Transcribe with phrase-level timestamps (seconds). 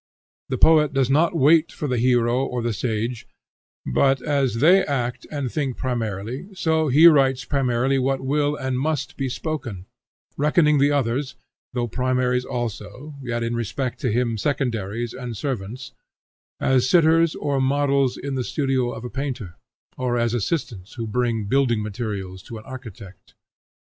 [0.49, 3.27] The poet does not wait for the hero or the sage,
[3.85, 9.15] but, as they act and think primarily, so he writes primarily what will and must
[9.15, 9.85] be spoken,
[10.37, 11.35] reckoning the others,
[11.73, 15.91] though primaries also, yet, in respect to him, secondaries and servants;
[16.59, 19.53] as sitters or models in the studio of a painter,
[19.97, 23.35] or as assistants who bring building materials to an architect.